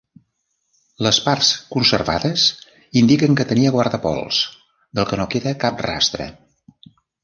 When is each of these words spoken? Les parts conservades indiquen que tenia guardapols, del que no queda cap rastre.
Les 1.07 1.19
parts 1.25 1.49
conservades 1.75 2.47
indiquen 3.03 3.39
que 3.41 3.49
tenia 3.55 3.77
guardapols, 3.79 4.43
del 4.97 5.11
que 5.13 5.25
no 5.25 5.33
queda 5.37 5.59
cap 5.67 5.89
rastre. 5.93 6.33